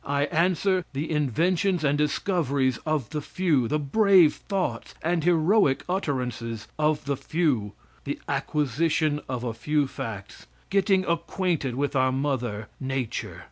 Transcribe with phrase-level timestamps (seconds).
[0.03, 6.67] I answer, the inventions and discoveries of the few; the brave thoughts and heroic utterances
[6.79, 13.39] of the few; the acquisition of a few facts; getting acquainted with our mother, Nature.